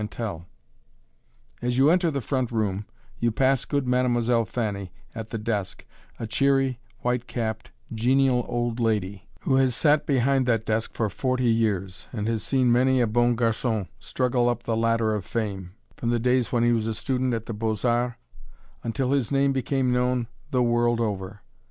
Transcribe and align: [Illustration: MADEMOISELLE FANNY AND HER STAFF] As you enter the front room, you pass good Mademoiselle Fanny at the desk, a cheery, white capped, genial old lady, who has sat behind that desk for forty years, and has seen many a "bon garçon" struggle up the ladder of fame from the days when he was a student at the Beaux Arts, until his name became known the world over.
[Illustration: 0.01 0.47
MADEMOISELLE 0.49 0.49
FANNY 0.71 0.77
AND 1.51 1.53
HER 1.53 1.57
STAFF] 1.59 1.67
As 1.73 1.77
you 1.77 1.89
enter 1.91 2.09
the 2.11 2.27
front 2.27 2.51
room, 2.51 2.85
you 3.19 3.31
pass 3.31 3.65
good 3.65 3.87
Mademoiselle 3.87 4.45
Fanny 4.45 4.91
at 5.13 5.29
the 5.29 5.37
desk, 5.37 5.85
a 6.19 6.25
cheery, 6.25 6.79
white 7.01 7.27
capped, 7.27 7.69
genial 7.93 8.43
old 8.49 8.79
lady, 8.79 9.29
who 9.41 9.57
has 9.57 9.75
sat 9.75 10.07
behind 10.07 10.47
that 10.47 10.65
desk 10.65 10.93
for 10.93 11.07
forty 11.07 11.51
years, 11.51 12.07
and 12.11 12.27
has 12.27 12.41
seen 12.41 12.71
many 12.71 12.99
a 12.99 13.05
"bon 13.05 13.35
garçon" 13.35 13.89
struggle 13.99 14.49
up 14.49 14.63
the 14.63 14.75
ladder 14.75 15.13
of 15.13 15.23
fame 15.23 15.75
from 15.95 16.09
the 16.09 16.17
days 16.17 16.51
when 16.51 16.63
he 16.63 16.71
was 16.71 16.87
a 16.87 16.95
student 16.95 17.35
at 17.35 17.45
the 17.45 17.53
Beaux 17.53 17.77
Arts, 17.83 18.15
until 18.83 19.11
his 19.11 19.31
name 19.31 19.53
became 19.53 19.93
known 19.93 20.25
the 20.49 20.63
world 20.63 20.99
over. 20.99 21.41